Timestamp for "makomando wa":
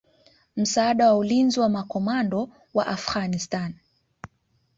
1.69-2.87